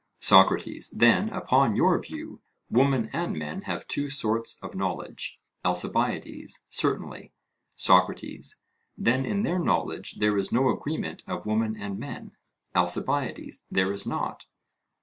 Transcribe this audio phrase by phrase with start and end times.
[0.21, 5.39] SOCRATES: Then, upon your view, women and men have two sorts of knowledge?
[5.63, 7.33] ALCIBIADES: Certainly.
[7.75, 8.63] SOCRATES:
[8.97, 12.31] Then in their knowledge there is no agreement of women and men?
[12.73, 14.47] ALCIBIADES: There is not.